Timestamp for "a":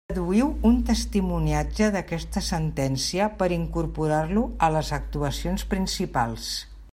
4.69-4.71